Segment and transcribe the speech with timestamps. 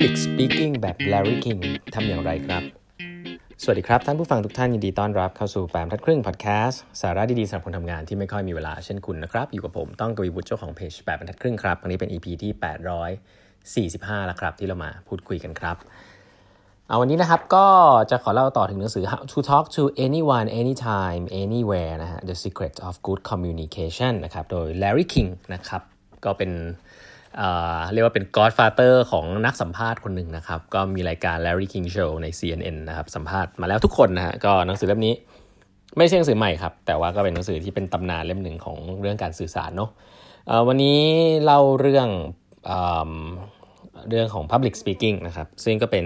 [0.00, 1.60] Public Speaking แบบ Larry King
[1.94, 2.62] ทำอย่างไรครับ
[3.62, 12.52] สวัสดีครับ ท่านผู้ฟังทุกท่านยินดีต้อนรับเข้าสู่แปมทัดครึ่งพอดแคสต์สาระดีๆสำหรับคนทำงานที่ไม่ค่อยมีเวลาเช่นคุณนะครับ อยู่กับผมต้องกวีบุตรเจ้าของเพจแปมทัดครึ่งครับวันนี้เป็น EP ที่
[14.14, 15.76] 845 แล้วครับ ที่เรามาพูดคุยกันครับ
[16.88, 17.66] เอาวันนี้นะครับก็
[18.10, 25.06] จะขอเล่าต่อถึงหนังสือ How to Talk to Anyone Anytime Anywhere นะฮะ The Secret of Good Communication นะครับโดย Larry
[25.14, 25.82] King นะครับ
[26.24, 26.52] ก็เป็น
[27.92, 35.14] เรียกว่าเป็น godfather ของนักสัมภาษณ์คนหนึ่งนะครับ ก็มีรายการ Larry King Show ใน CNN นะครับ สัมภาษณ์มาแล้วทุกคนนะฮะก็หนังสือเล่มนี้
[35.98, 39.90] ไม่ใช่หนังสือใหม่ครับ แต่ว่าก็เป็นหนังสือที่เป็นตำนานเล่มหนึ่งของเรื่องการสื่อสารเนาะ
[40.68, 40.98] วันนี้
[41.44, 42.08] เล่าเรื่อง
[44.08, 46.04] เรื่องของ public speaking นะครับ ซึ่งก็เป็น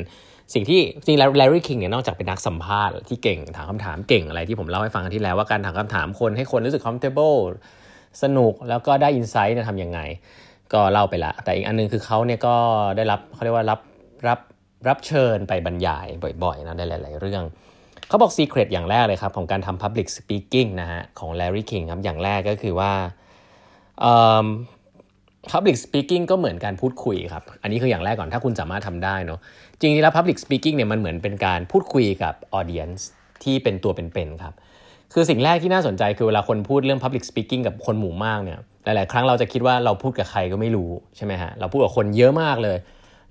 [0.55, 7.39] สิ่งที่จริงแล้ว Larry King เนี่ยนอกจากเป็นนักสัมภาษณ์ที่เก่งถามคำถามเก่งอะไรที่ผมเล่าให้ฟังที่แล้วว่าการถามคำถามคนให้คนรู้สึก comfortable
[8.23, 10.01] สนุกแล้วก็ได้ insight เนี่ยทำยังไง
[10.75, 12.55] ก็เล่าไปละ แต่อีกอันนึงคือเขาเนี่ยก็
[12.97, 13.81] ได้รับเขาเรียกว่ารับ
[14.29, 14.41] รับ
[14.89, 16.07] รับเชิญไปบรรยาย
[16.45, 17.43] บ่อยๆนะในหลาย ๆ เรื่อง
[18.09, 22.93] เขาบอก secret อย่างแรกเลยครับ ของการทำ public speaking นะฮะของ Larry King ครับ อย่างแรกก็คือว่า
[25.53, 29.41] Public Speaking ก็เหมือนการพูดคุยครับ อันนี้คืออย่างแรกก่อนถ้าคุณสามารถทำได้เนาะ
[29.79, 33.01] จริงๆแล้ว Public Speaking เนี่ยมันเหมือนเป็นการพูดคุยกับ Audience
[33.45, 34.55] ที่เป็นตัวเป็นๆครับ
[35.13, 42.77] คือสิ่งแรกที่น่าสนใจคือเวลาคนพูดเรื่อง Public Speaking กับคนหมู่มากเนี่ยหลาย ๆ ครั้งเราจะคิดว่าเราพูดกับใครก็ไม่รู้ใช่ไหมฮะเราพูดกับคนเยอะมากเลย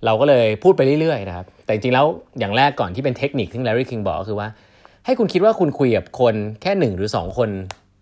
[0.06, 2.06] เราก็เลยพูดไปเรื่อย ๆ นะครับ แต่จริง ๆ แล้ว
[2.40, 4.48] อย่างแรกก่อนที่เป็นเทคนิคที่ Larry King บอกก็คือว่า
[5.06, 7.50] ให้คุณคิดว่าคุณคุยกับคนแค่หนึ่งหรือ 2 คน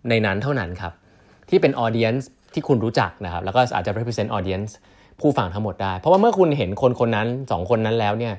[0.08, 0.92] ในนั้นเท่านั้นครับ
[1.48, 4.70] ที่เป็น Audience ที่คุณรู้จักนะครับ แล้วก็อาจจะ represent audience
[5.20, 8.34] ผู้ฟังทั้งหมดได้ เพราะว่าเมื่อคุณเห็นคนคนนั้น 2 คนนั้นแล้วเนี่ย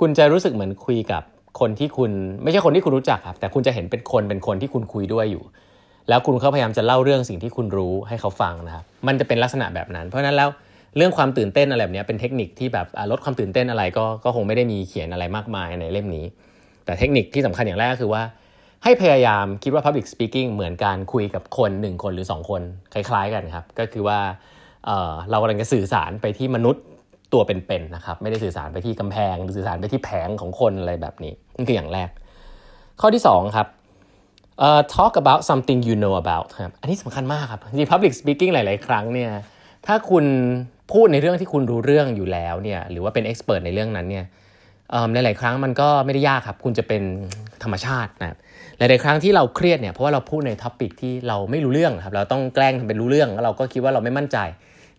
[0.00, 1.22] คุณจะรู้สึกเหมือนคุยกับ
[1.60, 2.10] คนที่คุณ
[2.42, 5.44] ไม่ใช่คนที่คุณรู้จักครับแต่คุณจะเห็นเป็นคนเป็นคนที่คุณคุยด้วยอยู่
[6.08, 10.48] แล้วคุณเขาพยายามจะเล่าเรื่องสิ่งที่คุณรู้ให้เขาฟังนะครับมันจะเป็นลักษณะแบบนั้น เพราะนั้นแล้ว
[10.96, 16.24] เรื่องความตื่นเต้นอะไรแบบนี้เป็นเทคนิคที่แบบลดความตื่นเต้นอะไรก็ก็คงไม่ได้มีเขียนอะไรมากมายในเล่มนี้
[16.84, 18.22] แต่เทคนิคที่สำคัญอย่างแรกคือว่า
[18.84, 22.62] ให้พยายามคิดว่า Public Speaking เหมือนการคุยกับคน 1 คนหรือ 2 คน
[22.92, 24.18] คล้ายๆกันครับก็คือว่า
[24.84, 26.82] เเรากำลังจะสื่อสารไปที่มนุษย์
[27.32, 32.08] ตัวเป็นๆนะครับไม่ได้สื่อสารไปที่กำแพงหรือสื่อสารไปที่แผงของคนอะไรแบบนี้ นี่คืออย่างแรก
[33.00, 33.66] ข้อที่2ครับ
[34.66, 39.30] uh, talk about something you know about ครับอันนี้สำคัญมากครับจริง public speaking หลาย ๆ ครั้งเนี่ย
[39.86, 40.24] ถ้าคุณ
[40.92, 44.24] พูดในเรื่องที่คุณรู้เรื่องอยู่แล้วเนี่ยหรือว่าเป็น expert ในเรื่องนั้นเนี่ย
[45.12, 47.02] หลาย ๆ ครั้งมันก็ไม่ได้ยากครับ คุณจะเป็น
[47.62, 48.38] ธรรมชาตินะครับ
[48.78, 54.38] หลาย ๆ ครั้งที่เราเครียดเนี่ยเพราะว่าเราพูดในท็อปิกที่เราไม่รู้เรื่องครับเราต้องแกล้งทำเป็นรู้เรื่องแล้วเราก็คิดว่าเราไม่มั่นใจ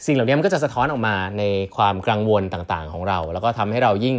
[0.06, 1.44] สิ่งเหล่านี้มันก็จะสะท้อนออกมาใน
[1.78, 4.16] ความกังวลต่าง ๆ ของเรา แล้วก็ทำให้เรายิ่ง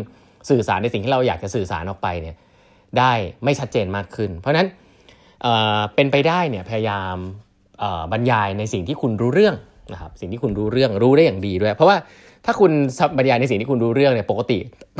[0.51, 2.37] สื่อสารในสิ่งที่เราอยากจะสื่อสารออกไปเนี่ย
[2.99, 3.13] ได้
[3.45, 4.69] ไม่ชัดเจนมากขึ้น เพราะฉะนั้น
[5.43, 7.17] เเป็นไปได้เนี่ยพยายาม
[8.13, 9.55] บรรยายในสิ่งที่คุณรู้เรื่อง
[9.93, 11.97] นะครับสิ่งที่คุณรู้เรื่องรู้ได้อย่างดีด้วย เพราะว่า
[12.47, 12.73] ถ้าคุณ
[13.19, 14.59] บรรยายในสิ่งที่คุณรู้เรื่องเนี่ยปกติ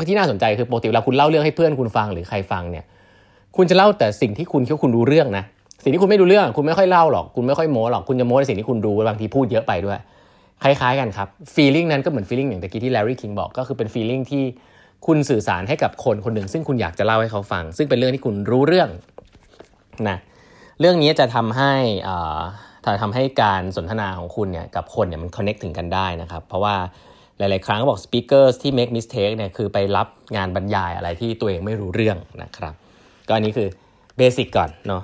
[0.09, 2.85] ที่น่าสนใจคือปกติเวลาคุณเล่าเรื่องให้เพื่อนคุณฟังหรือใครฟังเนี่ย
[3.57, 5.43] คุณจะเล่าแต่สิ่งที่คุณคิดว่าคุณรู้เรื่องนะ
[5.83, 9.99] สิ่งที่คุณไม่รู้เรื่อง คุณไม่ค่อยเล่าหรอกคุณไม่ค่อยโม้หรอกคุณจะโม้ในสิ่งที่คุณรู้บางทีพูดเยอะไปด้วย
[10.63, 14.43] คล้ายๆกันครับ feeling นั้นก็เหมือน feeling อย่างตะกี้ที่ Larry King บอกก็คือเป็น feeling ที่
[15.05, 18.89] คุณสื่อสารให้กับคนคนหนึ่ง ซึ่งคุณอยากจะเล่าให้เขาฟัง ซึ่งเป็นเรื่องที่คุณรู้เรื่อง
[20.09, 20.17] นะ
[20.79, 21.73] เรื่องนี้จะทำให้
[22.07, 22.39] อ่า
[23.03, 26.75] ทำให้การสนทนาของคุณเนี่ยกับคนเนี่ยมัน connect ถึงกันได้นะครับ เพราะว่า
[27.37, 32.73] หลาย ๆ ครั้งบอก speakers ที่ make mistake เนี่ยคือไปรับงานบรรยายอะไรที่ตัวเองไม่รู้เรื่องนะครับ
[33.27, 33.67] ก็อันนี้คือ
[34.17, 35.03] เบสิกก่อนเนาะ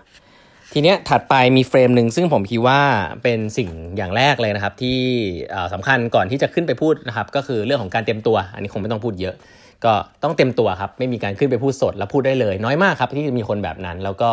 [0.74, 2.82] ทีเนี้ยถัดไปมีเฟรมหนึ่งซึ่งผมคิดว่า
[3.24, 5.00] เป็นสิ่งอย่างแรกเลยนะครับ ที่
[5.74, 9.36] สำคัญก่อนที่จะขึ้นไปพูดนะครับ ก็คือเรื่องของการเตรียมตัว อันนี้คงไม่ต้องพูดเยอะ
[9.86, 9.94] ก็
[10.24, 14.30] ต้องเตรียมตัวครับไม่มีการขึ้นไปพูดสดแล้วพูดได้เลย น้อยมากครับที่มีคนแบบนั้น แล้วก็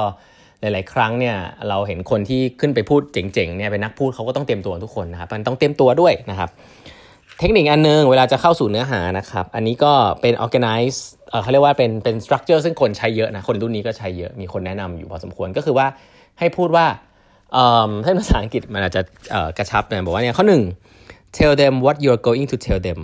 [0.61, 1.37] หลาย ๆ ครั้งเนี่ย
[1.69, 6.51] เราเห็นคนที่ขึ้นไปพูดเจ๋งๆเนี่ยเป็นนักพูดเขาก็ต้องเตรียมตัวทุกคนนะครับมันต้องเตรียมตัวด้วยนะครับ
[7.39, 10.99] เทคนิคอันนึงเวลาจะเข้าสู่เนื้อหานะครับ อันนี้ก็เป็น organize
[11.31, 15.87] เเขาเรียกว่าเป็นเป็น structure ซึ่งคนใช้เยอะนะคนรุ่นนี้ก็ใช้เยอะมีคนแนะนำอยู่พอสมควรก็คือว่า
[16.39, 16.87] ให้พูดว่า
[18.05, 19.03] ถ้าภาษาอังกฤษมันอาจจะ
[19.59, 20.45] กระชับนะบอกว่าเนี่ยข้อ
[20.89, 23.01] 1 tell them what you're going to tell them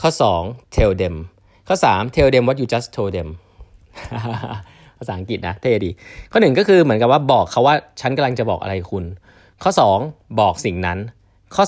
[0.00, 0.10] ข้อ
[0.42, 1.14] 2 tell them
[1.68, 3.28] ข้อ 3 tell them what you just told them
[4.98, 5.90] ภาษาอังกฤษนะเท่ดี
[6.32, 9.04] ข้อหนึ่งก็คือเหมือนกับว่าบอกเขาว่าฉันกำลังจะบอกอะไรคุณ
[9.62, 9.70] ข้อ
[10.04, 10.98] 2 บอกสิ่งนั้น
[11.56, 11.64] ข้อ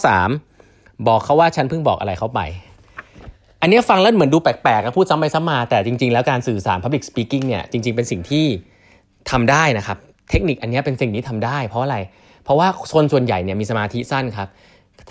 [0.52, 2.40] 3 บอกเขาว่าฉันเพิ่งบอกอะไรเขาไป
[3.60, 8.44] อันนี้ฟังแล้วเหมือนดูแปลกๆพูดซ้ำไปซ้ำมา แต่จริง ๆ แล้วการสื่อสาร Public Speaking เนี่ยจริง ๆ เป็นสิ่งที่
[9.30, 9.98] ทำได้นะครับ
[10.30, 11.98] เทคนิคอันนี้เป็นสิ่งที่ทำได้ เพราะอะไร
[12.44, 14.48] เพราะว่าคนส่วนใหญ่เนี่ยมีสมาธิสั้นครับ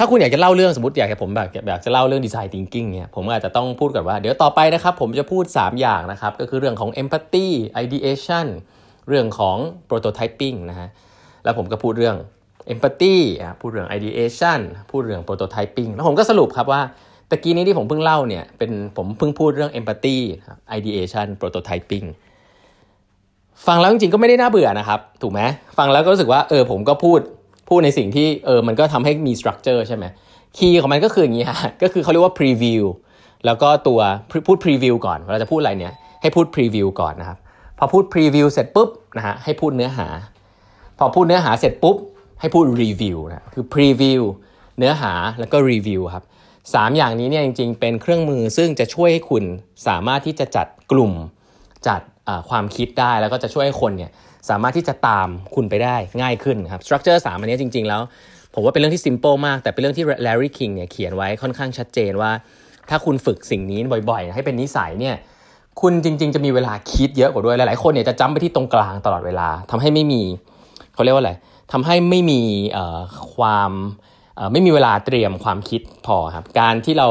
[0.01, 7.47] ถ้าคุณอยากจะเล่าเรื่องสมมติอยากให้ผมแบบอยากจะเล่าเรื่องดีไซน์ทิงกิ้งเนี่ยผมอาจจะต้องพูดก่อนว่า เดี๋ยวต่อไปนะครับผมจะพูด 3 อย่างนะครับ ก็คือเรื่องของ empathy
[7.83, 8.45] ideation
[9.07, 9.57] เรื่องของ
[9.89, 10.89] prototyping นะฮะ
[11.43, 12.17] แล้วผมก็พูดเรื่อง
[12.73, 13.15] empathy
[13.61, 14.59] พูดเรื่อง ideation
[14.91, 16.81] พูดเรื่อง prototyping แล้วผมก็สรุปครับว่า
[17.29, 20.17] ตะกี้นี้ที่ผมเพิ่งเล่าเนี่ยเป็นผมเพิ่งพูดเรื่อง empathy
[20.77, 22.07] ideation prototyping
[23.67, 25.41] ฟังแล้วจริงๆก็ไม่ได้น่าเบื่อนะครับ ถูกไหม
[25.77, 27.19] ฟังแล้วก็รู้สึกว่าเออผมก็พูด
[27.69, 30.05] พูดในสิ่งที่เออมันก็ทำให้มี structure ใช่ไหม
[30.57, 32.83] คีย์ของมันก็คืออย่างนี้ฮะก็คือเขาเรียกว่า preview
[33.45, 33.99] แล้วก็ตัว
[34.47, 37.37] พูด preview ก่อนเราจะพูดอะไรเนี่ยให้พูด preview ก่อนนะครับ
[37.77, 40.07] พอพูด preview เสร็จปุ๊บนะฮะให้พูดเนื้อหา
[40.99, 41.97] พอพูดเนื้อหาเสร็จปุ๊บ
[42.39, 44.21] ให้พูด review นะคือ preview
[44.77, 46.23] เนื้อหาแล้วก็ review ครับ
[46.73, 49.43] สามอย่างนี้เนี่ยจริงๆ เป็นเครื่องมือซึ่งจะช่วยให้คุณ
[49.87, 51.13] สามารถที่จะจัดกลุ่ม
[51.87, 52.01] จัด
[52.49, 54.11] ความคิดได้แล้วก็จะช่วยให้คนเนี่ย
[54.49, 58.01] สามารถที่จะตามคุณไปได้ง่ายขึ้นครับ structure 3อันนี้จริง ๆ แล้ว
[58.53, 62.31] ผมว่าเป็นเรื่องที่ simple มาก แต่เป็นเรื่องที่ Larry King เนี่ยเขียนไว้ค่อนข้างชัดเจนว่า
[62.89, 65.15] ถ้าคุณฝึกสิ่งนี้บ่อยๆ ให้เป็นนิสัยเนี่ย
[65.81, 70.21] คุณจริง ๆ จะมีเวลาคิดเยอะกว่าด้วยหลายๆคนเนี่ยจะจ้ำไปที่ตรงกลางตลอดเวลาทำให้ไม่มี
[70.93, 71.33] เขาเรียกว่าอะไร
[71.71, 72.41] ทำให้ไม่มี
[73.35, 73.71] ความ
[74.51, 77.07] ไม่มีเวลาเตรียมความคิดพอครับการที่เรา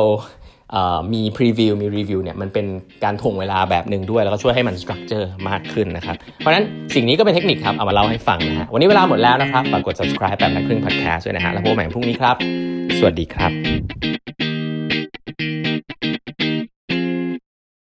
[1.13, 2.67] มีพรีวิวมีรีวิวเนี่ยมันเป็น
[3.05, 12.37] การถ่วงเวลาแบบหนึ่งด้วย แล้วก็ช่วยให้มันสตรัคเจอร์มากขึ้นนะครับ เพราะฉะนั้นสิ่งนี้ก็เป็นเทคนิคครับ เอามาเล่าให้ฟังนะฮะวันนี้เวลาหมดแล้วนะครับฝากกด subscribe แบบนักครึ่ง podcast ด้วยนะฮะแล้วพบกันใหม่พรุ่งนี้ครับ
[12.99, 13.98] สวัสดีครับ